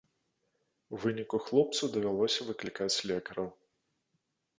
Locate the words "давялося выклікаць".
1.97-2.97